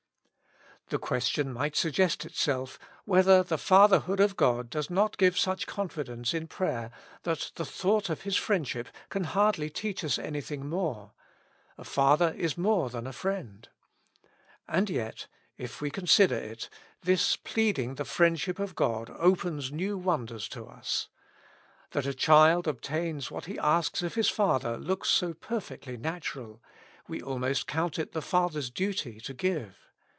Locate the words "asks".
23.57-24.03